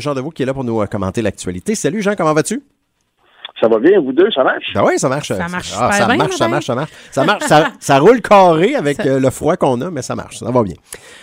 Jean 0.00 0.14
Deveau 0.14 0.30
qui 0.30 0.42
est 0.42 0.46
là 0.46 0.54
pour 0.54 0.64
nous 0.64 0.80
euh, 0.80 0.86
commenter 0.86 1.22
l'actualité. 1.22 1.74
Salut 1.74 2.02
Jean, 2.02 2.14
comment 2.16 2.34
vas-tu? 2.34 2.62
Ça 3.60 3.68
va 3.68 3.78
bien, 3.80 4.00
vous 4.00 4.12
deux, 4.12 4.30
ça 4.30 4.44
marche? 4.44 4.72
Ben 4.72 4.84
oui, 4.86 4.98
ça 4.98 5.08
marche. 5.08 5.28
Ça 5.28 5.48
marche 5.48 5.72
Ah, 5.76 5.90
super 5.90 5.92
ça, 5.94 6.06
bien, 6.06 6.16
marche 6.16 6.36
ça 6.36 6.48
marche, 6.48 6.66
ça 6.66 6.74
marche, 6.76 6.92
ça 7.10 7.24
marche, 7.24 7.44
ça 7.44 7.72
ça, 7.80 7.98
roule 7.98 8.20
carré 8.20 8.76
avec 8.76 9.00
euh, 9.00 9.18
le 9.18 9.30
froid 9.30 9.56
qu'on 9.56 9.80
a, 9.80 9.90
mais 9.90 10.02
ça 10.02 10.14
marche, 10.14 10.38
ça 10.38 10.50
va 10.50 10.62
bien. 10.62 10.76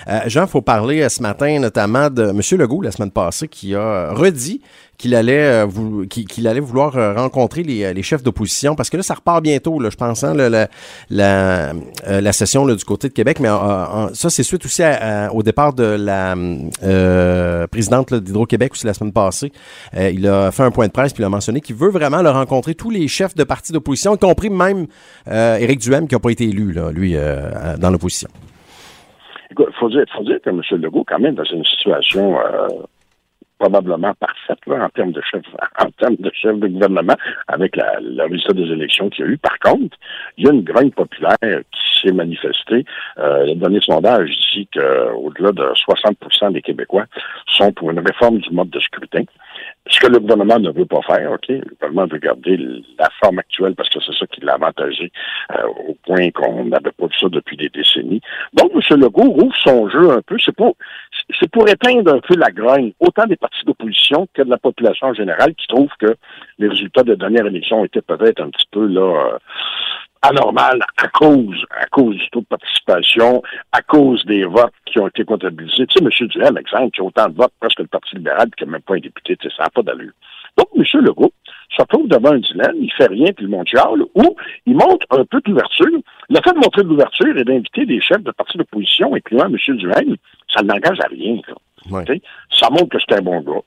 Euh, 0.10 0.20
Jean, 0.28 0.44
il 0.44 0.50
faut 0.50 0.62
parler 0.62 1.02
euh, 1.02 1.10
ce 1.10 1.22
matin 1.22 1.60
notamment 1.60 2.10
de 2.10 2.24
M. 2.24 2.42
Legault, 2.60 2.82
la 2.82 2.92
semaine 2.92 3.12
passée, 3.12 3.48
qui 3.48 3.74
a 3.74 4.12
redit 4.14 4.62
qu'il 4.98 5.14
allait, 5.16 5.46
euh, 5.64 5.66
vou- 5.66 6.06
qu'il 6.08 6.48
allait 6.48 6.60
vouloir 6.60 6.96
euh, 6.98 7.14
rencontrer 7.14 7.64
les, 7.64 7.84
euh, 7.84 7.94
les 7.94 8.02
chefs 8.04 8.24
d'opposition, 8.24 8.76
parce 8.76 8.90
que 8.90 8.98
là, 8.98 9.04
ça 9.04 9.16
repart 9.16 9.42
bientôt, 9.44 9.80
là, 9.80 9.90
je 9.90 9.98
pense, 9.98 10.24
hein, 10.24 10.34
la, 10.34 10.68
la, 11.10 11.74
la 12.08 12.32
session 12.34 12.66
là, 12.66 12.76
du 12.76 12.84
côté 12.86 13.10
de 13.10 13.14
Québec, 13.14 13.40
mais 13.40 13.50
ça, 14.14 14.30
c'est 14.30 14.44
suite 14.44 14.64
aussi 14.66 14.84
à- 14.84 15.26
à- 15.28 15.32
au 15.32 15.44
départ 15.44 15.74
de 15.74 15.84
la 15.84 16.36
euh, 16.84 17.68
présidente 17.68 18.14
d'Hydro-Québec 18.14 18.72
aussi 18.74 18.86
la 18.86 18.94
semaine 18.94 19.14
passée. 19.14 19.52
Euh, 19.98 20.10
il 20.12 20.26
a 20.28 20.52
fait 20.52 20.64
un 20.64 20.72
point 20.72 20.88
de 20.88 20.92
presse, 20.92 21.14
puis 21.14 21.24
il 21.24 21.26
a 21.26 21.30
mentionné 21.30 21.62
qu'il 21.62 21.76
veut 21.76 21.90
vraiment 21.90 22.22
le 22.22 22.30
rencontrer 22.30 22.76
tous 22.76 22.90
les 22.90 23.08
chefs 23.08 23.36
de 23.36 23.44
partis 23.44 23.74
d'opposition, 23.74 24.16
y 24.16 24.20
compris 24.20 24.50
même 24.50 24.88
euh, 25.28 25.58
Éric 25.58 25.80
Duhem, 25.80 26.08
qui 26.08 26.16
n'a 26.16 26.20
pas 26.20 26.30
été 26.32 26.46
élu, 26.46 26.72
là, 26.72 26.92
lui, 26.92 27.16
dans 27.80 27.90
l'opposition. 27.90 28.30
Écoute, 29.52 29.68
faut 29.80 29.90
dire, 29.90 30.04
faut 30.16 30.24
dire 30.24 30.38
que 30.44 30.50
M. 30.50 30.62
Legault, 30.82 31.06
quand 31.08 31.20
même, 31.20 31.36
dans 31.36 31.44
une 31.44 31.64
situation 31.64 32.36
probablement 33.58 34.14
parfaite 34.16 34.60
là, 34.68 34.86
en 34.86 34.90
termes 34.90 35.12
de 35.12 35.22
chef, 35.22 35.44
en 35.80 35.90
termes 35.92 36.18
de 36.20 36.32
chef 36.34 36.58
de 36.60 36.68
gouvernement, 36.68 37.16
avec 37.48 37.76
la, 37.76 38.00
le 38.02 38.24
résultat 38.24 38.54
des 38.54 38.72
élections 38.72 39.10
qu'il 39.10 39.26
y 39.26 39.28
a 39.28 39.32
eu. 39.32 39.38
Par 39.38 39.58
contre, 39.60 39.98
il 40.38 40.46
y 40.46 40.50
a 40.50 40.54
une 40.54 40.64
grogne 40.64 40.92
populaire 40.92 41.38
qui 41.42 42.02
s'est 42.02 42.14
manifestée. 42.14 42.86
Euh, 43.18 43.46
le 43.46 43.56
dernier 43.56 43.80
sondage 43.82 44.30
dit 44.54 44.68
qu'au-delà 44.74 45.52
de 45.52 45.64
60% 45.64 46.54
des 46.54 46.62
Québécois 46.62 47.06
sont 47.48 47.72
pour 47.72 47.92
une 47.92 48.00
réforme 48.00 48.40
du 48.40 48.50
mode 48.52 48.70
de 48.70 48.80
scrutin. 48.80 49.24
Ce 49.88 50.00
que 50.00 50.08
le 50.08 50.20
gouvernement 50.20 50.60
ne 50.60 50.72
veut 50.72 50.86
pas 50.86 51.02
faire, 51.04 51.32
OK? 51.32 51.48
Le 51.48 51.62
gouvernement 51.80 52.08
veut 52.08 52.18
garder 52.18 52.58
la 52.98 53.10
forme 53.22 53.40
actuelle 53.40 53.76
parce 53.76 53.90
que 53.90 54.00
c'est 54.02 54.16
ça 54.18 54.26
qui 54.28 54.42
l'a 54.42 54.54
avantagé 54.54 55.12
euh, 55.52 55.68
au 55.88 55.96
point 56.06 56.30
qu'on 56.32 56.66
n'avait 56.66 56.92
pas 56.92 57.06
vu 57.06 57.14
ça 57.20 57.28
depuis 57.30 57.56
des 57.56 57.70
décennies. 57.70 58.22
Donc, 58.54 58.72
M. 58.74 59.00
Legault 59.00 59.32
rouvre 59.32 59.56
son 59.64 59.88
jeu 59.90 60.12
un 60.12 60.22
peu. 60.22 60.38
C'est 60.44 60.56
pour, 60.56 60.76
c'est 61.40 61.50
pour 61.50 61.68
éteindre 61.68 62.14
un 62.14 62.20
peu 62.20 62.36
la 62.36 62.52
grogne, 62.52 62.94
autant 63.00 63.26
des 63.26 63.36
partis 63.36 63.66
d'opposition 63.66 64.28
que 64.34 64.44
de 64.44 64.50
la 64.50 64.58
population 64.58 65.08
en 65.08 65.14
général 65.14 65.56
qui 65.56 65.68
trouve 65.68 65.90
que 66.00 66.16
les 66.60 66.68
résultats 66.68 67.04
de 67.04 67.16
dernière 67.16 67.48
élection 67.48 67.84
étaient 67.84 68.02
peut-être 68.02 68.42
un 68.42 68.50
petit 68.50 68.68
peu 68.72 68.86
là 68.86 69.02
euh, 69.34 69.38
à 70.28 71.08
cause, 71.10 71.66
à 71.70 71.86
cause 71.88 72.16
du 72.16 72.30
taux 72.32 72.42
de 72.42 72.46
participation, 72.46 73.44
à 73.72 73.82
cause 73.82 74.26
des 74.26 74.46
votes 74.46 74.74
qui 74.86 75.00
ont 75.00 75.08
été 75.08 75.24
comptabilisés. 75.24 75.86
Tu 75.88 76.00
sais, 76.00 76.04
M. 76.04 76.28
Duhem, 76.28 76.58
exemple, 76.58 76.92
qui 76.92 77.02
a 77.02 77.04
autant 77.04 77.30
de 77.30 77.36
votes 77.36 77.54
presque 77.60 77.78
que 77.78 77.84
le 77.84 77.88
Parti 77.88 78.16
libéral, 78.16 78.50
qui 78.58 78.66
n'a 78.66 78.72
même 78.72 78.82
pas 78.82 78.96
un 78.96 79.00
député, 79.00 79.38
tu 79.38 79.50
sais, 79.50 79.56
ça 79.56 79.64
n'a 79.64 79.70
pas 79.70 79.84
d'allure. 79.84 80.14
Donc, 80.58 80.68
M. 80.76 80.84
Legault 81.02 81.34
se 81.76 81.82
retrouve 81.82 82.08
devant 82.08 82.32
un 82.32 82.40
dilemme, 82.40 82.76
il 82.80 82.92
fait 82.94 83.08
rien, 83.08 83.32
puis 83.34 83.46
le 83.46 83.52
monde 83.52 83.68
chiale, 83.68 84.02
ou 84.14 84.36
il 84.66 84.74
montre 84.74 85.06
un 85.12 85.26
peu 85.26 85.42
d'ouverture. 85.42 85.88
Le 86.30 86.36
fait 86.44 86.54
de 86.54 86.60
montrer 86.60 86.84
de 86.84 86.88
l'ouverture 86.88 87.38
et 87.38 87.44
d'inviter 87.44 87.86
des 87.86 88.00
chefs 88.00 88.24
de 88.24 88.32
partis 88.32 88.58
d'opposition, 88.58 89.14
incluant 89.14 89.46
M. 89.48 89.58
Duhem, 89.76 90.16
ça 90.54 90.62
ne 90.64 90.70
l'engage 90.70 91.00
à 91.02 91.08
rien. 91.08 91.40
là. 91.48 91.56
Ouais. 91.92 92.22
Ça 92.52 92.70
montre 92.70 92.90
que 92.90 92.98
c'est 93.00 93.16
un 93.18 93.22
bon 93.22 93.42
gars. 93.42 93.62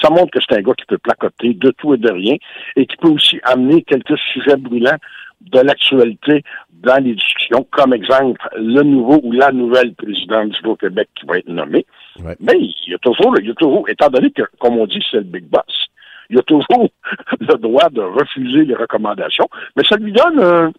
Ça 0.00 0.10
montre 0.10 0.30
que 0.30 0.40
c'est 0.40 0.56
un 0.56 0.62
gars 0.62 0.72
qui 0.76 0.86
peut 0.86 0.98
placoter 0.98 1.54
de 1.54 1.70
tout 1.70 1.94
et 1.94 1.98
de 1.98 2.10
rien 2.10 2.36
et 2.76 2.86
qui 2.86 2.96
peut 2.96 3.08
aussi 3.08 3.38
amener 3.44 3.82
quelques 3.82 4.18
sujets 4.32 4.56
brûlants 4.56 4.96
de 5.42 5.60
l'actualité 5.60 6.42
dans 6.72 7.02
les 7.02 7.14
discussions, 7.14 7.66
comme 7.70 7.94
exemple 7.94 8.40
le 8.56 8.82
nouveau 8.82 9.20
ou 9.22 9.32
la 9.32 9.52
nouvelle 9.52 9.94
présidente 9.94 10.50
du 10.50 10.76
Québec 10.76 11.08
qui 11.14 11.26
va 11.26 11.38
être 11.38 11.48
nommée. 11.48 11.86
Ouais. 12.22 12.36
Mais 12.40 12.54
il 12.58 12.90
y 12.92 12.94
a 12.94 12.98
toujours, 12.98 13.34
il 13.38 13.46
y 13.46 13.50
a 13.50 13.54
toujours, 13.54 13.88
étant 13.88 14.08
donné 14.08 14.30
que, 14.30 14.42
comme 14.58 14.78
on 14.78 14.86
dit, 14.86 15.02
c'est 15.10 15.18
le 15.18 15.22
big 15.24 15.44
boss, 15.44 15.86
il 16.32 16.36
y 16.36 16.40
a 16.40 16.42
toujours 16.42 16.88
le 17.40 17.54
droit 17.58 17.88
de 17.90 18.00
refuser 18.00 18.64
les 18.64 18.74
recommandations, 18.74 19.48
mais 19.76 19.84
ça 19.88 19.96
lui 19.96 20.12
donne 20.12 20.40
un, 20.40 20.72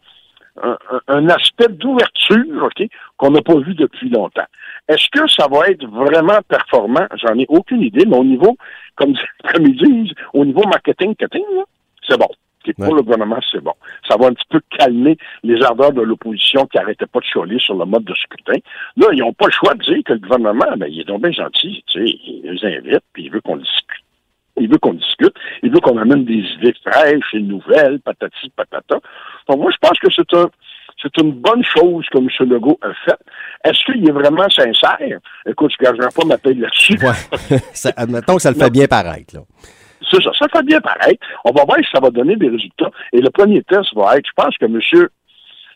un, 0.61 0.77
un 1.07 1.29
aspect 1.29 1.67
d'ouverture, 1.69 2.63
OK, 2.63 2.87
qu'on 3.17 3.31
n'a 3.31 3.41
pas 3.41 3.57
vu 3.59 3.73
depuis 3.75 4.09
longtemps. 4.09 4.45
Est-ce 4.87 5.07
que 5.11 5.27
ça 5.29 5.47
va 5.49 5.67
être 5.67 5.85
vraiment 5.87 6.39
performant? 6.47 7.07
J'en 7.21 7.37
ai 7.39 7.45
aucune 7.49 7.81
idée, 7.81 8.05
mais 8.05 8.17
au 8.17 8.23
niveau, 8.23 8.57
comme, 8.95 9.13
comme 9.53 9.65
ils 9.65 9.77
disent, 9.77 10.13
au 10.33 10.43
niveau 10.43 10.63
marketing, 10.67 11.15
c'est 12.07 12.17
bon. 12.19 12.27
Pour 12.77 12.85
Ouais. 12.87 12.93
le 12.95 13.01
gouvernement, 13.01 13.39
c'est 13.51 13.59
bon. 13.61 13.73
Ça 14.07 14.15
va 14.17 14.27
un 14.27 14.33
petit 14.33 14.47
peu 14.49 14.61
calmer 14.79 15.17
les 15.43 15.61
ardeurs 15.63 15.91
de 15.91 16.01
l'opposition 16.01 16.65
qui 16.67 16.77
arrêtaient 16.77 17.05
pas 17.07 17.19
de 17.19 17.25
chialer 17.25 17.59
sur 17.59 17.75
le 17.75 17.83
mode 17.83 18.05
de 18.05 18.13
scrutin. 18.13 18.57
Là, 18.95 19.07
ils 19.11 19.19
n'ont 19.19 19.33
pas 19.33 19.47
le 19.47 19.51
choix 19.51 19.73
de 19.73 19.83
dire 19.83 20.01
que 20.05 20.13
le 20.13 20.19
gouvernement, 20.19 20.71
ben, 20.77 20.87
il 20.89 21.01
est 21.01 21.03
donc 21.03 21.23
bien 21.23 21.31
gentil, 21.33 21.83
tu 21.87 21.99
sais, 22.07 22.17
il 22.25 22.41
les 22.49 22.77
invite, 22.77 23.03
puis 23.11 23.23
il 23.25 23.31
veut 23.31 23.41
qu'on 23.41 23.57
discute. 23.57 23.99
Il 24.55 24.69
veut 24.69 24.77
qu'on 24.77 24.93
veut 25.73 25.79
qu'on 25.79 25.97
amène 25.97 26.25
des 26.25 26.39
idées 26.57 26.73
fraîches 26.85 27.33
et 27.33 27.39
nouvelles, 27.39 27.99
patati, 27.99 28.49
patata. 28.55 28.99
Donc, 29.49 29.57
moi, 29.59 29.71
je 29.71 29.77
pense 29.81 29.99
que 29.99 30.07
c'est 30.15 30.33
un, 30.37 30.49
c'est 31.01 31.17
une 31.21 31.31
bonne 31.33 31.63
chose 31.63 32.05
que 32.11 32.17
M. 32.17 32.27
Legault 32.49 32.79
a 32.81 32.93
fait. 33.05 33.17
Est-ce 33.65 33.83
qu'il 33.85 34.07
est 34.07 34.11
vraiment 34.11 34.49
sincère? 34.49 35.19
Écoute, 35.47 35.71
je 35.79 35.85
ne 35.85 35.91
gagerai 35.91 36.07
pas 36.15 36.25
ma 36.25 36.37
paye 36.37 36.55
là-dessus. 36.55 36.97
Ouais. 37.01 37.57
Ça- 37.73 37.91
admettons 37.97 38.35
que 38.35 38.41
ça 38.41 38.51
le 38.51 38.57
fait 38.57 38.69
bien 38.69 38.85
paraître. 38.87 39.35
Là. 39.35 39.41
C'est 40.11 40.21
ça, 40.21 40.31
ça 40.37 40.45
fait 40.53 40.63
bien 40.65 40.79
pareil. 40.81 41.17
On 41.45 41.51
va 41.51 41.63
voir 41.65 41.77
si 41.79 41.89
ça 41.91 41.99
va 41.99 42.09
donner 42.09 42.35
des 42.35 42.49
résultats. 42.49 42.91
Et 43.13 43.19
le 43.19 43.29
premier 43.31 43.63
test 43.63 43.93
va 43.95 44.17
être, 44.17 44.25
je 44.27 44.33
pense 44.35 44.55
que 44.57 44.65
M. 44.65 45.07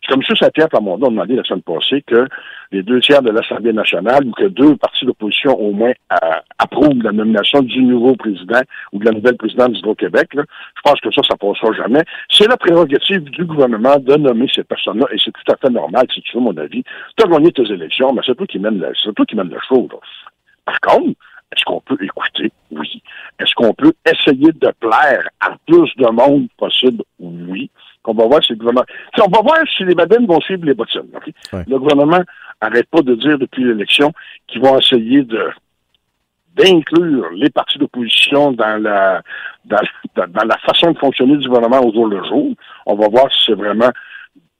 Comme 0.08 0.22
M. 0.28 0.36
Saint-Pierre 0.36 0.68
Plamondon 0.68 1.06
a 1.06 1.10
demandé 1.10 1.36
la 1.36 1.44
semaine 1.44 1.62
passée 1.62 2.02
que 2.06 2.26
les 2.72 2.82
deux 2.82 3.00
tiers 3.00 3.22
de 3.22 3.30
l'Assemblée 3.30 3.72
nationale 3.72 4.26
ou 4.26 4.32
que 4.32 4.44
deux 4.44 4.76
partis 4.76 5.04
d'opposition 5.04 5.52
au 5.52 5.72
moins 5.72 5.92
euh, 6.12 6.16
approuvent 6.58 7.02
la 7.02 7.12
nomination 7.12 7.60
du 7.60 7.82
nouveau 7.82 8.16
président 8.16 8.60
ou 8.92 8.98
de 8.98 9.04
la 9.04 9.12
nouvelle 9.12 9.36
présidente 9.36 9.72
du 9.72 9.94
Québec. 9.96 10.28
Je 10.34 10.80
pense 10.82 11.00
que 11.00 11.10
ça, 11.12 11.22
ça 11.28 11.36
passera 11.36 11.72
jamais. 11.72 12.04
C'est 12.30 12.48
la 12.48 12.56
prérogative 12.56 13.22
du 13.24 13.44
gouvernement 13.44 13.96
de 13.98 14.16
nommer 14.16 14.46
ces 14.54 14.64
personnes-là 14.64 15.06
et 15.12 15.18
c'est 15.22 15.32
tout 15.32 15.52
à 15.52 15.56
fait 15.56 15.70
normal, 15.70 16.06
si 16.12 16.22
tu 16.22 16.36
veux 16.36 16.42
mon 16.42 16.56
avis. 16.56 16.82
Tu 17.16 17.24
as 17.24 17.28
gagné 17.28 17.52
tes 17.52 17.70
élections, 17.70 18.12
mais 18.12 18.22
c'est 18.24 18.34
toi 18.34 18.46
qui 18.46 18.58
mène 18.58 18.78
le, 18.78 18.92
c'est 19.02 19.14
toi 19.14 19.26
qui 19.26 19.36
mène 19.36 19.50
le 19.50 19.58
show. 19.68 19.88
là. 19.92 19.98
Par 20.64 20.80
contre, 20.80 21.18
est-ce 21.52 21.64
qu'on 21.64 21.80
peut 21.80 21.96
écouter? 22.00 22.52
Oui. 22.70 23.02
Est-ce 23.38 23.54
qu'on 23.54 23.72
peut 23.72 23.92
essayer 24.06 24.52
de 24.52 24.72
plaire 24.80 25.28
à 25.40 25.56
plus 25.66 25.90
de 25.96 26.10
monde 26.10 26.48
possible? 26.56 27.02
Oui. 27.18 27.70
On 28.08 28.14
va 28.14 28.26
voir 28.26 28.42
si 28.42 28.52
le 28.52 28.58
gouvernement. 28.58 28.86
Puis 29.12 29.22
on 29.22 29.30
va 29.30 29.42
voir 29.42 29.58
si 29.76 29.84
les 29.84 29.94
badines 29.94 30.26
vont 30.26 30.40
suivre 30.40 30.64
les 30.64 30.72
bottines. 30.72 31.10
Le 31.52 31.78
gouvernement 31.78 32.22
n'arrête 32.62 32.88
pas 32.88 33.02
de 33.02 33.14
dire 33.14 33.38
depuis 33.38 33.62
l'élection 33.62 34.12
qu'ils 34.46 34.62
vont 34.62 34.78
essayer 34.78 35.22
de 35.22 35.50
d'inclure 36.54 37.30
les 37.32 37.50
partis 37.50 37.78
d'opposition 37.78 38.52
dans 38.52 38.82
la 38.82 39.22
dans, 39.66 39.78
la 40.16 40.56
façon 40.66 40.92
de 40.92 40.98
fonctionner 40.98 41.36
du 41.36 41.46
gouvernement 41.46 41.84
au 41.86 41.92
jour 41.92 42.06
le 42.06 42.24
jour. 42.24 42.54
On 42.86 42.96
va 42.96 43.08
voir 43.08 43.30
si 43.30 43.38
c'est 43.46 43.54
vraiment 43.54 43.90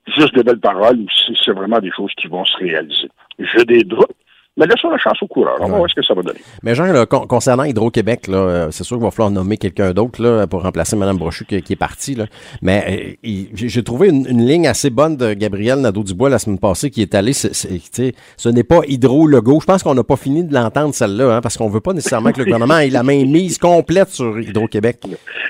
juste 0.07 0.35
des 0.35 0.43
belles 0.43 0.61
paroles 0.61 0.99
ou 0.99 1.07
si 1.09 1.37
c'est 1.43 1.53
vraiment 1.53 1.79
des 1.79 1.91
choses 1.91 2.13
qui 2.19 2.27
vont 2.27 2.45
se 2.45 2.57
réaliser. 2.59 3.09
J'ai 3.39 3.65
des 3.65 3.83
doutes, 3.83 4.15
mais 4.59 4.67
laissons 4.67 4.91
la 4.91 4.99
chance 4.99 5.23
au 5.23 5.27
coureur. 5.27 5.57
On 5.61 5.69
va 5.69 5.77
voir 5.79 5.89
ce 5.91 5.95
que 5.95 6.03
ça 6.05 6.13
va 6.15 6.23
donner. 6.23 6.41
Mais 6.63 6.75
Jean, 6.75 6.87
là, 6.93 7.07
con- 7.07 7.27
concernant 7.27 7.65
Hydro-Québec, 7.65 8.27
là, 8.27 8.37
euh, 8.37 8.69
c'est 8.71 8.85
sûr 8.85 8.97
qu'il 8.97 9.05
va 9.05 9.11
falloir 9.11 9.31
nommer 9.31 9.57
quelqu'un 9.57 9.93
d'autre 9.93 10.23
là, 10.23 10.47
pour 10.47 10.63
remplacer 10.63 10.97
Mme 10.97 11.17
Brochu 11.17 11.45
qui, 11.45 11.63
qui 11.63 11.73
est 11.73 11.77
partie. 11.77 12.15
Là. 12.15 12.27
Mais 12.61 13.17
euh, 13.25 13.43
j'ai 13.55 13.83
trouvé 13.83 14.09
une, 14.09 14.27
une 14.29 14.45
ligne 14.45 14.67
assez 14.67 14.91
bonne 14.91 15.17
de 15.17 15.33
Gabriel 15.35 15.79
Nadeau-Dubois 15.81 16.29
la 16.29 16.39
semaine 16.39 16.59
passée 16.59 16.91
qui 16.91 17.03
est 17.03 17.15
allé. 17.15 17.33
ce 17.33 18.49
n'est 18.49 18.65
pas 18.65 18.81
Hydro-Logo. 18.87 19.61
Je 19.61 19.67
pense 19.67 19.83
qu'on 19.83 19.95
n'a 19.95 20.05
pas 20.05 20.17
fini 20.17 20.45
de 20.45 20.53
l'entendre 20.53 20.95
celle-là, 20.95 21.37
hein, 21.37 21.41
parce 21.41 21.57
qu'on 21.57 21.69
veut 21.69 21.81
pas 21.81 21.93
nécessairement 21.93 22.33
que 22.33 22.39
le 22.39 22.45
gouvernement 22.45 22.79
ait 22.79 22.91
la 22.91 23.03
main 23.03 23.25
mise 23.25 23.59
complète 23.59 24.09
sur 24.11 24.39
Hydro-Québec. 24.39 25.01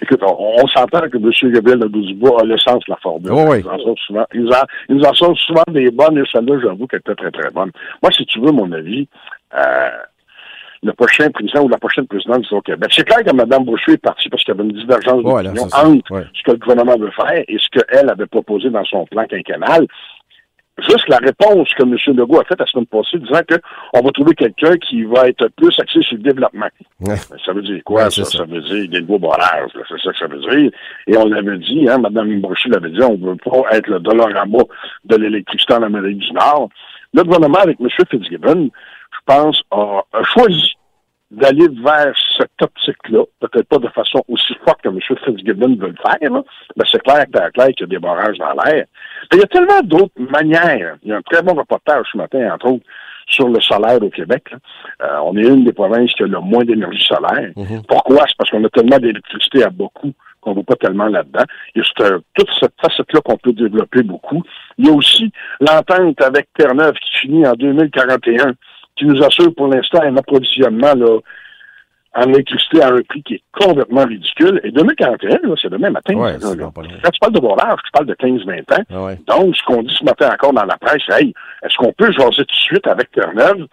Écoute, 0.02 0.20
on, 0.22 0.62
on 0.62 0.66
s'entend 0.69 1.00
que 1.10 1.16
M. 1.16 1.52
Gabriel 1.52 1.78
Nadeau-Dubois 1.78 2.42
a 2.42 2.44
le 2.44 2.58
sens 2.58 2.76
de 2.86 2.90
la 2.90 2.96
formule. 3.02 3.32
Oui, 3.32 3.42
oui. 3.48 3.56
Ils 3.64 3.69
en 3.69 3.78
sortent 3.78 3.98
souvent, 4.06 4.25
ils 4.34 4.48
en, 4.48 4.64
ils 4.88 4.96
nous 4.96 5.04
en 5.04 5.14
sortent 5.14 5.36
souvent 5.38 5.62
des 5.72 5.90
bonnes 5.90 6.19
et 6.19 6.22
celle-là, 6.32 6.58
j'avoue 6.62 6.86
qu'elle 6.86 7.00
était 7.00 7.14
très, 7.14 7.30
très 7.30 7.50
bonne. 7.50 7.70
Moi, 8.02 8.10
si 8.12 8.25
tu 8.26 8.40
veux 8.40 8.52
mon 8.52 8.70
avis, 8.72 8.97
euh, 9.54 9.88
le 10.82 10.92
prochain 10.92 11.28
président 11.31 11.62
ou 11.64 11.69
la 11.69 11.78
prochaine 11.78 12.06
présidente 12.06 12.42
du 12.42 12.62
Québec, 12.64 12.91
c'est 12.94 13.04
clair 13.04 13.25
que 13.25 13.34
Mme 13.34 13.64
Brochu 13.64 13.93
est 13.93 13.96
partie 14.02 14.28
parce 14.28 14.44
qu'il 14.44 14.55
y 14.55 14.58
avait 14.58 14.69
une 14.69 14.76
divergence 14.76 15.23
Ouais, 15.25 15.43
d'opinion 15.43 15.64
entre 15.75 16.11
Ouais. 16.12 16.25
ce 16.34 16.43
que 16.44 16.52
le 16.52 16.56
gouvernement 16.58 16.96
veut 16.96 17.11
faire 17.11 17.43
et 17.49 17.56
ce 17.58 17.69
qu'elle 17.81 18.08
avait 18.08 18.26
proposé 18.26 18.70
dans 18.70 18.84
son 18.84 19.05
plan 19.06 19.25
quinquennal. 19.26 19.87
Juste 20.88 21.08
la 21.08 21.17
réponse 21.17 21.75
que 21.75 21.82
M. 21.82 21.96
Legault 22.17 22.38
a 22.40 22.44
faite 22.44 22.61
la 22.61 22.67
semaine 22.67 22.87
passée, 22.87 23.19
disant 23.19 23.40
que 23.49 23.56
on 23.94 24.00
va 24.00 24.12
trouver 24.12 24.32
quelqu'un 24.37 24.76
qui 24.76 25.02
va 25.02 25.26
être 25.28 25.49
plus 25.56 25.76
axé 25.81 26.00
sur 26.02 26.17
le 26.17 26.23
développement. 26.23 26.69
Ouais. 27.00 27.17
Ben, 27.28 27.37
Ça 27.44 27.52
veut 27.52 27.62
dire 27.62 27.82
quoi, 27.84 28.08
ça? 28.11 28.23
ça? 28.25 28.38
ça. 28.38 28.44
veut 28.44 28.61
dire 28.61 28.88
des 28.88 29.00
nouveaux 29.00 29.19
barrages. 29.19 29.70
C'est 29.75 29.99
ça 30.00 30.12
que 30.12 30.19
ça 30.19 30.26
veut 30.28 30.38
dire. 30.38 30.70
Et 31.08 31.17
on 31.17 31.25
l'avait 31.26 31.58
dit, 31.58 31.88
hein, 31.88 31.99
Mme 31.99 32.40
Brochu 32.40 32.69
l'avait 32.69 32.90
dit, 32.90 33.02
on 33.02 33.19
ne 33.19 33.26
veut 33.31 33.37
pas 33.44 33.62
être 33.76 33.88
le 33.88 33.99
dollarama 33.99 34.58
de 35.06 35.17
l'électricité 35.17 35.75
en 35.75 35.82
Amérique 35.82 36.19
du 36.19 36.31
Nord. 36.32 36.69
Le 37.14 37.22
gouvernement, 37.22 37.58
avec 37.58 37.78
M. 37.81 37.88
Fitzgibbon, 38.10 38.70
je 39.12 39.19
pense, 39.26 39.62
a, 39.70 40.02
a 40.12 40.22
choisi 40.25 40.75
d'aller 41.31 41.69
vers 41.84 42.14
cette 42.38 42.50
optique-là, 42.62 43.22
peut-être 43.40 43.69
pas 43.69 43.78
de 43.78 43.88
façon 43.88 44.22
aussi 44.28 44.55
forte 44.64 44.81
que 44.82 44.88
M. 44.88 44.99
Fitzgibbon 45.00 45.76
veut 45.76 45.88
le 45.88 45.96
faire, 46.02 46.32
là, 46.32 46.43
mais 46.76 46.84
c'est 46.90 47.02
clair, 47.02 47.26
clair, 47.31 47.50
clair 47.52 47.69
qu'il 47.69 47.81
y 47.81 47.84
a 47.84 47.87
des 47.87 47.99
barrages 47.99 48.38
dans 48.38 48.52
l'air. 48.52 48.87
Mais 49.31 49.37
il 49.37 49.40
y 49.40 49.43
a 49.43 49.46
tellement 49.46 49.81
d'autres 49.82 50.19
manières. 50.19 50.96
Il 51.02 51.10
y 51.10 51.12
a 51.12 51.16
un 51.16 51.22
très 51.22 51.43
bon 51.43 51.55
reportage 51.55 52.06
ce 52.12 52.16
matin, 52.16 52.55
entre 52.55 52.72
autres, 52.72 52.84
sur 53.26 53.49
le 53.49 53.61
solaire 53.61 54.02
au 54.02 54.08
Québec. 54.08 54.54
Euh, 55.02 55.19
on 55.25 55.37
est 55.37 55.46
une 55.46 55.64
des 55.64 55.72
provinces 55.72 56.12
qui 56.14 56.22
a 56.22 56.26
le 56.26 56.40
moins 56.40 56.64
d'énergie 56.64 57.04
solaire. 57.04 57.50
Mhm. 57.56 57.82
Pourquoi? 57.87 58.25
C'est 58.26 58.37
parce 58.38 58.50
qu'on 58.50 58.64
a 58.64 58.70
tellement 58.70 58.99
d'électricité 58.99 59.64
à 59.64 59.70
beaucoup 59.70 60.12
qu'on 60.49 60.55
ne 60.55 60.61
va 60.61 60.75
pas 60.75 60.77
tellement 60.77 61.06
là-dedans. 61.06 61.45
Il 61.75 61.83
y 61.83 62.05
a 62.05 62.11
toute 62.35 62.49
cette 62.59 62.75
facette-là 62.81 63.21
qu'on 63.25 63.37
peut 63.37 63.53
développer 63.53 64.03
beaucoup. 64.03 64.43
Il 64.79 64.87
y 64.87 64.91
a 64.91 64.93
aussi 64.93 65.31
l'entente 65.61 66.21
avec 66.23 66.49
Terre-Neuve 66.56 66.95
qui 66.95 67.19
finit 67.21 67.47
en 67.47 67.53
2041, 67.53 68.53
qui 68.97 69.05
nous 69.05 69.23
assure 69.23 69.55
pour 69.55 69.69
l'instant 69.69 70.00
un 70.03 70.17
approvisionnement 70.17 70.95
là, 70.95 71.19
en 72.15 72.23
électricité 72.31 72.83
à 72.83 72.89
un 72.89 73.03
prix 73.03 73.23
qui 73.23 73.35
est 73.35 73.43
complètement 73.53 74.05
ridicule. 74.05 74.61
Et 74.65 74.71
2041, 74.71 75.39
c'est 75.61 75.71
demain 75.71 75.91
matin. 75.91 76.15
Ouais, 76.15 76.39
là, 76.39 76.55
bon. 76.55 76.73
Quand 76.75 77.11
tu 77.11 77.19
parles 77.21 77.33
de 77.33 77.41
barrage, 77.41 77.79
tu 77.85 77.91
parles 77.93 78.06
de 78.06 78.15
15-20 78.15 78.61
ans. 78.75 78.85
Ah 78.91 79.05
ouais. 79.05 79.19
Donc, 79.27 79.56
ce 79.56 79.62
qu'on 79.65 79.83
dit 79.83 79.95
ce 79.97 80.05
matin 80.05 80.31
encore 80.33 80.53
dans 80.53 80.65
la 80.65 80.77
presse, 80.79 81.03
c'est, 81.09 81.23
hey, 81.23 81.35
est-ce 81.62 81.77
qu'on 81.77 81.93
peut 81.93 82.11
jaser 82.12 82.37
tout 82.37 82.45
de 82.45 82.53
suite 82.53 82.87
avec 82.87 83.11
Terre-Neuve, 83.12 83.67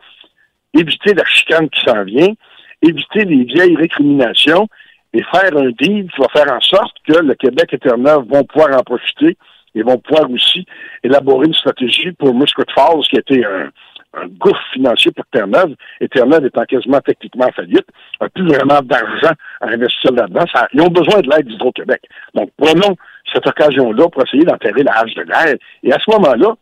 éviter 0.74 1.14
la 1.14 1.26
chicane 1.26 1.70
qui 1.70 1.82
s'en 1.86 2.04
vient, 2.04 2.34
éviter 2.82 3.26
les 3.26 3.46
vieilles 3.46 3.76
récriminations 3.78 4.68
et 5.16 5.24
faire 5.24 5.58
un 5.58 5.70
deal 5.80 6.10
qui 6.12 6.22
va 6.22 6.28
faire 6.34 6.52
en 6.54 6.60
sorte 6.60 6.96
que 7.08 7.18
le 7.18 7.34
Québec 7.36 7.70
et 7.72 7.78
Terre-Neuve 7.78 8.26
vont 8.28 8.44
pouvoir 8.44 8.78
en 8.78 8.84
profiter 8.84 9.38
et 9.74 9.82
vont 9.82 9.98
pouvoir 9.98 10.30
aussi 10.30 10.66
élaborer 11.04 11.48
une 11.48 11.54
stratégie 11.54 12.12
pour 12.12 12.34
Muscat 12.34 12.66
Falls, 12.76 13.02
qui 13.10 13.16
a 13.16 13.20
été 13.20 13.46
un, 13.46 13.70
un 14.14 14.28
gouffre 14.28 14.62
financier 14.74 15.12
pour 15.12 15.26
Terre-Neuve, 15.32 15.76
et 16.02 16.10
Terre-Neuve 16.10 16.46
étant 16.46 16.66
quasiment 16.66 17.00
techniquement 17.00 17.46
en 17.46 17.52
faillite, 17.52 17.88
n'a 18.20 18.30
plus 18.30 18.46
vraiment 18.46 18.82
d'argent 18.82 19.34
à 19.62 19.68
investir 19.68 20.12
là-dedans. 20.12 20.46
Ils 20.74 20.82
ont 20.82 20.88
besoin 20.88 21.22
de 21.22 21.30
l'aide 21.30 21.48
d'Hydro-Québec. 21.48 22.02
Donc, 22.34 22.50
prenons 22.58 22.96
cette 23.34 23.48
occasion-là 23.48 24.10
pour 24.10 24.24
essayer 24.24 24.44
d'enterrer 24.44 24.84
la 24.84 25.00
hache 25.00 25.14
de 25.16 25.24
guerre. 25.24 25.56
Et 25.84 25.94
à 25.94 25.98
ce 26.00 26.12
moment-là, 26.12 26.56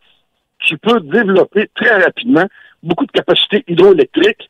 tu 0.60 0.78
peux 0.78 1.00
développer 1.00 1.68
très 1.74 2.02
rapidement 2.02 2.46
beaucoup 2.82 3.06
de 3.06 3.12
capacités 3.12 3.64
hydroélectriques 3.66 4.48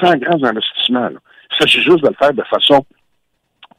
sans 0.00 0.16
grands 0.16 0.42
investissements. 0.44 1.08
Il 1.10 1.56
s'agit 1.58 1.82
juste 1.82 2.02
de 2.02 2.08
le 2.08 2.14
faire 2.14 2.32
de 2.32 2.42
façon 2.44 2.84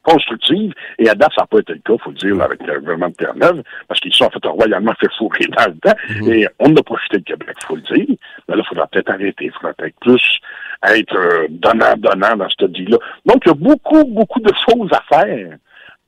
constructive, 0.02 0.72
et 0.98 1.08
à 1.08 1.14
date, 1.14 1.32
ça 1.34 1.42
n'a 1.42 1.46
pas 1.46 1.58
été 1.58 1.72
le 1.74 1.80
cas, 1.80 1.94
il 1.94 2.02
faut 2.02 2.10
le 2.10 2.16
dire, 2.16 2.42
avec 2.42 2.62
le 2.66 2.80
gouvernement 2.80 3.08
de 3.08 3.14
Terre-Neuve, 3.14 3.62
parce 3.88 4.00
qu'ils 4.00 4.12
sont 4.12 4.24
en 4.24 4.30
fait 4.30 4.44
royalement 4.44 4.92
fait 5.00 5.12
fourrer 5.16 5.46
dans 5.46 5.66
le 5.66 5.78
temps, 5.78 6.28
et 6.30 6.46
on 6.58 6.74
a 6.76 6.82
profité 6.82 7.18
de 7.18 7.24
Québec, 7.24 7.56
il 7.60 7.66
faut 7.66 7.76
le 7.76 7.82
dire. 7.82 8.16
Mais 8.48 8.56
là, 8.56 8.62
il 8.64 8.68
faudra 8.68 8.86
peut-être 8.86 9.10
arrêter, 9.10 9.44
il 9.46 9.52
faudra 9.52 9.72
peut-être 9.74 9.98
plus 10.00 10.40
être 10.88 11.16
euh, 11.16 11.46
donnant-donnant 11.48 12.36
dans 12.36 12.48
ce 12.48 12.66
deal-là. 12.66 12.98
Donc, 13.26 13.42
il 13.46 13.48
y 13.48 13.52
a 13.52 13.54
beaucoup, 13.54 14.04
beaucoup 14.04 14.40
de 14.40 14.52
choses 14.68 14.90
à 14.92 15.02
faire 15.14 15.56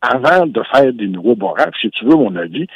avant 0.01 0.47
de 0.47 0.63
faire 0.73 0.93
des 0.93 1.07
nouveaux 1.07 1.37
barrages. 1.37 1.75
Si 1.81 1.91
tu 1.91 2.05
veux 2.05 2.17
mon 2.17 2.35
avis, 2.37 2.67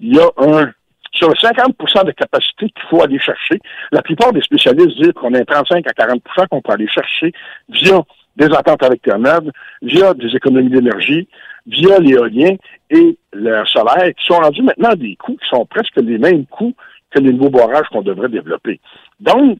il 0.00 0.16
y 0.16 0.20
a 0.20 0.28
un 0.38 0.70
sur 1.12 1.30
50% 1.32 2.04
de 2.04 2.12
capacité 2.12 2.68
qu'il 2.68 2.88
faut 2.88 3.02
aller 3.02 3.18
chercher, 3.18 3.58
la 3.90 4.02
plupart 4.02 4.32
des 4.32 4.42
spécialistes 4.42 4.96
disent 4.98 5.12
qu'on 5.12 5.34
a 5.34 5.38
un 5.38 5.44
35 5.44 5.84
à 5.86 5.90
40% 5.90 6.48
qu'on 6.48 6.60
peut 6.60 6.72
aller 6.72 6.86
chercher 6.86 7.32
via 7.68 8.00
des 8.38 8.46
ententes 8.46 8.82
avec 8.82 9.02
Terre-Neuve, 9.02 9.50
via 9.82 10.14
des 10.14 10.34
économies 10.34 10.70
d'énergie, 10.70 11.28
via 11.66 11.98
l'éolien 11.98 12.54
et 12.90 13.18
le 13.32 13.64
solaire, 13.66 14.14
qui 14.16 14.24
sont 14.24 14.38
rendus 14.38 14.62
maintenant 14.62 14.90
à 14.90 14.96
des 14.96 15.16
coûts 15.16 15.36
qui 15.36 15.48
sont 15.48 15.66
presque 15.66 15.96
les 15.96 16.18
mêmes 16.18 16.46
coûts 16.46 16.74
que 17.10 17.18
les 17.20 17.32
nouveaux 17.32 17.50
barrages 17.50 17.88
qu'on 17.90 18.02
devrait 18.02 18.28
développer. 18.28 18.80
Donc, 19.20 19.58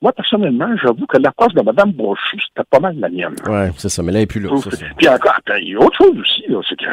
moi, 0.00 0.12
personnellement, 0.12 0.68
j'avoue 0.82 1.06
que 1.06 1.18
l'approche 1.18 1.54
de 1.54 1.62
Mme 1.62 1.92
Brochu, 1.92 2.38
c'était 2.48 2.66
pas 2.68 2.80
mal 2.80 2.96
la 2.98 3.08
mienne. 3.08 3.34
Ouais, 3.46 3.70
c'est 3.76 3.88
ça. 3.88 4.02
Mais 4.02 4.12
là, 4.12 4.20
n'est 4.20 4.26
plus 4.26 4.40
là. 4.40 4.50
Puis 4.96 5.08
encore, 5.08 5.38
il 5.60 5.68
y 5.68 5.76
a 5.76 5.78
autre 5.78 5.96
chose 5.96 6.18
aussi, 6.18 6.44
c'est 6.68 6.76
que 6.76 6.90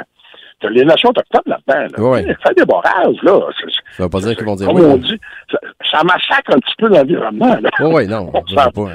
t'as 0.60 0.70
les 0.70 0.86
nations 0.86 1.10
autochtones 1.10 1.42
là-dedans. 1.46 1.98
Là. 1.98 2.10
Ouais. 2.10 2.24
Faire 2.24 2.56
des 2.56 2.66
barrages, 2.66 3.24
là. 3.24 3.40
Ça 3.98 4.04
veut 4.04 4.10
pas 4.10 4.20
dire 4.20 4.36
qu'ils 4.36 4.46
vont 4.46 4.56
dire 4.56 4.68
Comme 4.68 4.78
oui. 4.78 4.86
on 4.86 4.98
dit, 4.98 5.20
ça, 5.52 5.58
ça 5.92 6.04
massacre 6.04 6.56
un 6.56 6.60
petit 6.60 6.76
peu 6.78 6.88
l'environnement. 6.88 7.58
Oui, 7.80 7.92
oui, 7.94 8.08
non. 8.08 8.32
On 8.34 8.42
pas. 8.56 8.90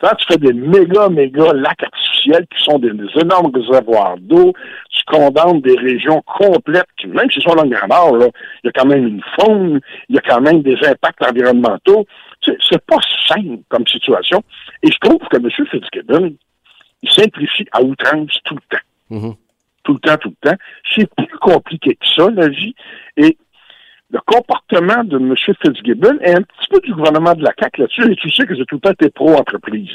Quand 0.00 0.14
tu 0.14 0.26
fais 0.26 0.38
des 0.38 0.52
méga, 0.52 1.08
méga 1.08 1.52
lacs 1.52 1.82
artificiels 1.82 2.46
qui 2.54 2.62
sont 2.62 2.78
des, 2.78 2.90
des 2.90 3.08
énormes 3.20 3.50
réservoirs 3.52 4.16
d'eau, 4.18 4.52
tu 4.90 5.02
condamnes 5.06 5.60
des 5.60 5.76
régions 5.76 6.22
complètes, 6.22 6.86
qui, 6.96 7.08
même 7.08 7.30
si 7.30 7.40
sont 7.40 7.54
Grand 7.54 7.88
Nord, 7.88 8.16
là, 8.16 8.26
il 8.62 8.66
y 8.66 8.68
a 8.68 8.72
quand 8.72 8.86
même 8.86 9.06
une 9.06 9.22
faune, 9.38 9.80
il 10.08 10.14
y 10.14 10.18
a 10.18 10.22
quand 10.22 10.40
même 10.40 10.62
des 10.62 10.76
impacts 10.86 11.22
environnementaux. 11.22 12.06
C'est, 12.44 12.56
c'est 12.68 12.84
pas 12.86 12.98
simple 13.26 13.58
comme 13.68 13.86
situation. 13.86 14.42
Et 14.82 14.90
je 14.92 14.98
trouve 15.00 15.20
que 15.28 15.36
M. 15.36 15.50
Fitzgibbon, 15.50 16.34
il 17.02 17.10
simplifie 17.10 17.66
à 17.72 17.82
outrance 17.82 18.38
tout 18.44 18.54
le 18.54 18.76
temps. 18.76 18.84
Mhm. 19.10 19.34
Tout 19.82 19.94
le 19.94 20.00
temps, 20.00 20.16
tout 20.18 20.34
le 20.42 20.50
temps. 20.50 20.56
C'est 20.94 21.12
plus 21.14 21.38
compliqué 21.38 21.94
que 21.94 22.06
ça, 22.14 22.28
la 22.30 22.48
vie. 22.48 22.74
Et 23.16 23.36
le 24.10 24.20
comportement 24.20 25.04
de 25.04 25.18
M. 25.18 25.34
Fitzgibbon 25.36 26.18
et 26.22 26.32
un 26.32 26.42
petit 26.42 26.68
peu 26.70 26.80
du 26.80 26.94
gouvernement 26.94 27.34
de 27.34 27.42
la 27.42 27.52
CAQ 27.58 27.82
là-dessus, 27.82 28.12
et 28.12 28.16
tu 28.16 28.30
sais 28.30 28.46
que 28.46 28.54
j'ai 28.54 28.64
tout 28.64 28.76
le 28.76 28.80
temps 28.80 28.92
été 28.92 29.10
pro-entreprise. 29.10 29.90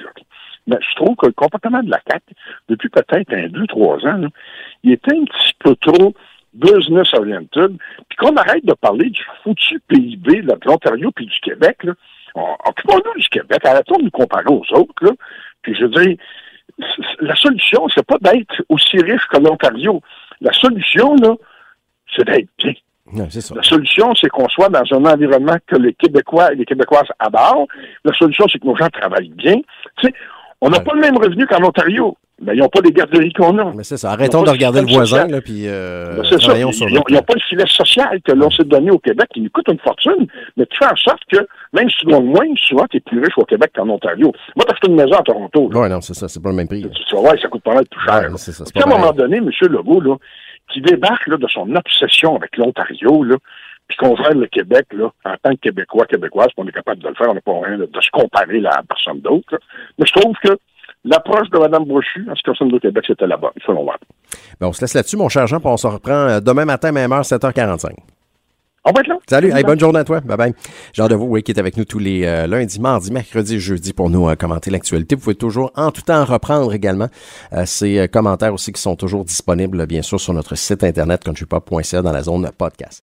Mais 0.68 0.78
je 0.80 0.96
trouve 0.96 1.16
que 1.16 1.26
le 1.26 1.34
comportement 1.34 1.82
de 1.82 1.90
la 1.90 2.00
CAQ, 2.08 2.34
depuis 2.70 2.90
peut-être 2.90 3.34
un, 3.34 3.48
deux, 3.50 3.68
trois 3.68 3.98
ans, 4.06 4.18
là, 4.18 4.28
il 4.84 4.92
est 4.92 5.12
un 5.12 5.26
petit 5.26 5.54
peu 5.60 5.76
trop 5.78 6.14
business 6.54 7.12
oriented, 7.14 7.76
puis 8.08 8.18
qu'on 8.18 8.36
arrête 8.36 8.66
de 8.66 8.74
parler 8.74 9.10
du 9.10 9.22
foutu 9.44 9.80
PIB 9.88 10.44
de 10.44 10.56
l'Ontario 10.66 11.12
puis 11.12 11.26
du 11.26 11.40
Québec. 11.40 11.80
Occupons-nous 12.36 13.20
du 13.20 13.28
Québec, 13.30 13.66
arrêtons 13.66 13.98
de 13.98 14.04
nous 14.04 14.12
comparer 14.12 14.48
aux 14.48 14.66
autres. 14.74 15.16
Puis 15.64 15.76
je 15.76 15.86
veux 15.86 16.16
la 17.20 17.36
solution, 17.36 17.88
c'est 17.90 18.06
pas 18.06 18.18
d'être 18.20 18.64
aussi 18.70 18.98
riche 18.98 19.26
que 19.32 19.38
l'Ontario. 19.38 20.02
La 20.42 20.52
solution, 20.54 21.16
là, 21.16 21.36
c'est 22.16 22.26
d'être. 22.26 22.50
Ça. 23.30 23.56
La 23.56 23.64
solution, 23.64 24.14
c'est 24.16 24.30
qu'on 24.30 24.48
soit 24.50 24.70
dans 24.70 24.84
un 24.92 25.06
environnement 25.06 25.58
que 25.68 25.76
les 25.78 25.94
Québécois 25.94 26.54
et 26.54 26.56
les 26.56 26.66
Québécoises 26.66 27.08
adorent. 27.20 27.68
La 28.06 28.14
solution, 28.14 28.46
c'est 28.52 28.60
que 28.60 28.66
nos 28.68 28.76
gens 28.76 28.90
travaillent 28.90 29.30
bien. 29.36 29.56
Tu 30.02 30.08
sais, 30.08 30.14
on 30.62 30.70
n'a 30.70 30.78
Ouais. 30.78 30.84
pas 30.84 30.94
le 30.96 31.02
même 31.02 31.18
revenu 31.18 31.46
qu'en 31.46 31.64
Ontario, 31.64 32.18
mais 32.42 32.56
ils 32.56 32.60
n'ont 32.60 32.70
pas 32.70 32.80
les 32.84 32.92
garderies 32.92 33.34
qu'on 33.34 33.58
a. 33.60 33.74
Mais 33.76 33.84
c'est 33.84 33.98
ça. 33.98 34.12
Arrêtons 34.12 34.42
Ils 34.44 34.46
de 34.46 34.50
regarder 34.52 34.82
le 34.82 34.88
voisin, 34.88 35.28
là, 35.28 35.42
puis 35.42 35.64
euh, 35.68 36.16
Ben, 36.18 36.24
ça. 36.24 36.38
travaillons 36.38 36.70
Ils 36.70 36.74
sur 36.74 36.88
n'ont 36.88 36.94
notre 37.10 37.26
pas 37.26 37.34
le 37.36 37.42
filet 37.42 37.66
social 37.68 38.20
que 38.26 38.32
l'on 38.32 38.50
s'est 38.50 38.64
donné 38.64 38.90
au 38.92 38.98
Québec, 39.00 39.28
qui 39.34 39.42
nous 39.42 39.50
coûte 39.50 39.68
une 39.70 39.80
fortune, 39.80 40.26
mais 40.58 40.66
qui 40.66 40.78
fait 40.78 40.86
en 40.86 40.96
sorte 40.96 41.22
que, 41.32 41.38
même 41.74 41.90
si 41.90 41.98
tu 41.98 42.06
gagnes 42.08 42.26
moins, 42.26 42.46
souvent, 42.58 42.86
tu 42.90 42.98
es 42.98 43.00
plus 43.02 43.20
riche 43.20 43.38
au 43.38 43.44
Québec 43.46 43.72
qu'en 43.76 43.88
Ontario. 43.90 44.32
Moi, 44.56 44.66
t'as 44.66 44.74
acheté 44.74 44.88
une 44.90 44.96
maison 44.96 45.14
à 45.20 45.24
Toronto. 45.24 45.70
Ouais, 45.74 45.90
non, 45.90 46.02
c'est 46.02 46.14
ça. 46.16 46.28
C'est 46.28 46.42
pas 46.42 46.50
le 46.50 46.56
même 46.56 46.68
prix. 46.68 46.82
Tu 46.82 47.04
tu 47.06 47.16
vas 47.16 47.22
voir, 47.22 47.34
ça 47.42 47.48
coûte 47.50 47.64
pas 47.64 47.76
mal 47.76 47.86
plus 47.90 48.02
cher. 48.06 48.30
Ouais, 48.32 48.38
ça, 48.38 48.64
Tu 48.66 48.82
à 48.82 48.86
un 48.86 48.90
moment 48.90 49.12
donné, 49.12 49.38
M. 49.38 49.50
Legault, 49.62 50.02
là, 50.02 50.16
qui 50.72 50.82
débarque 50.82 51.28
là, 51.28 51.38
de 51.38 51.48
son 51.48 51.74
obsession 51.76 52.36
avec 52.36 52.58
l'Ontario, 52.58 53.24
là, 53.24 53.36
puis 53.88 53.98
qu'on 53.98 54.16
gère 54.16 54.34
le 54.34 54.48
Québec 54.48 54.86
là, 54.92 55.12
en 55.26 55.36
tant 55.42 55.52
que 55.52 55.62
Québécois, 55.62 56.06
Québécoise, 56.06 56.48
puis 56.48 56.56
on 56.58 56.68
est 56.68 56.72
capable 56.72 57.02
de 57.02 57.10
le 57.10 57.16
faire, 57.16 57.30
on 57.30 57.34
n'a 57.34 57.42
pas 57.42 57.60
rien 57.62 57.78
de, 57.78 57.90
se 58.00 58.10
comparer 58.12 58.60
là, 58.60 58.72
à 58.78 58.84
personne 58.84 59.20
d'autre. 59.22 59.60
Mais 59.98 60.06
je 60.06 60.14
trouve 60.14 60.36
que 60.44 60.58
l'approche 61.04 61.50
de 61.50 61.58
Mme 61.60 61.86
Brochu 61.86 62.26
en 62.30 62.36
ce 62.36 62.42
qui 62.42 62.50
concerne 62.50 62.72
le 62.72 62.80
Québec, 62.80 63.04
c'était 63.06 63.28
la 63.28 63.38
bonne, 63.38 63.52
selon 63.66 63.84
moi. 63.84 63.98
Ben, 64.60 64.68
on 64.68 64.74
se 64.74 64.82
laisse 64.82 64.94
là-dessus, 64.94 65.18
mon 65.18 65.30
cher 65.30 65.48
Jean, 65.48 65.60
puis 65.60 65.68
on 65.68 65.78
se 65.78 65.88
reprend 65.88 66.28
euh, 66.30 66.40
demain 66.40 66.66
matin, 66.66 66.92
même 66.92 67.12
heure, 67.12 67.24
7h45. 67.24 67.92
On 68.86 68.92
va 68.92 69.00
être 69.00 69.08
là. 69.08 69.18
Salut, 69.30 69.52
hey, 69.52 69.64
bonne 69.64 69.80
journée 69.80 70.00
à 70.00 70.04
toi. 70.04 70.20
Bye 70.20 70.38
bye. 70.38 70.54
Jean 70.92 71.08
Deveau, 71.08 71.26
oui, 71.26 71.42
qui 71.42 71.54
est 71.54 71.60
avec 71.60 71.78
nous 71.78 71.86
tous 71.86 72.00
les 72.00 72.26
euh, 72.26 72.48
lundis, 72.48 72.82
mardis, 72.82 73.14
mercredis, 73.14 73.58
jeudi 73.58 73.94
pour 73.94 74.10
nous 74.10 74.28
euh, 74.28 74.36
commenter 74.36 74.72
l'actualité. 74.72 75.16
Vous 75.16 75.22
pouvez 75.22 75.36
toujours 75.36 75.72
en 75.76 75.90
tout 75.92 76.02
temps 76.02 76.26
reprendre 76.26 76.74
également 76.74 77.08
euh, 77.54 77.66
ces 77.66 78.10
commentaires 78.12 78.54
aussi 78.54 78.74
qui 78.74 78.82
sont 78.82 78.98
toujours 78.98 79.24
disponibles, 79.24 79.86
bien 79.86 80.02
sûr, 80.02 80.20
sur 80.20 80.34
notre 80.34 80.56
site 80.56 80.84
internet 80.84 81.24
countrypop.ca 81.24 82.02
dans 82.02 82.12
la 82.12 82.24
zone 82.24 82.52
podcast. 82.58 83.02